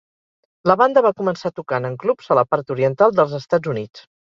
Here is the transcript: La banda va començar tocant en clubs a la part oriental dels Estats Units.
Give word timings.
La 0.71 0.75
banda 0.81 1.03
va 1.07 1.11
començar 1.19 1.51
tocant 1.59 1.87
en 1.91 1.99
clubs 2.05 2.31
a 2.33 2.39
la 2.41 2.47
part 2.55 2.75
oriental 2.79 3.17
dels 3.23 3.39
Estats 3.45 3.75
Units. 3.77 4.07